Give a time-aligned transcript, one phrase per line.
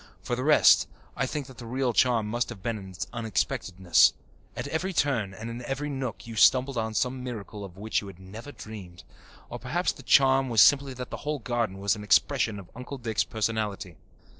[0.23, 4.13] For the rest, I think the real charm must have been in its unexpectedness.
[4.55, 8.07] At every turn and in every nook you stumbled on some miracle of which you
[8.07, 9.03] had never dreamed.
[9.47, 12.97] Or perhaps the charm was simply that the whole garden was an expression of Uncle
[12.97, 13.95] Dick's personality.